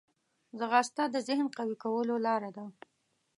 ځغاسته 0.59 1.03
د 1.09 1.15
ذهن 1.27 1.47
قوي 1.57 1.75
کولو 1.83 2.15
لاره 2.25 2.51
ده 2.57 2.65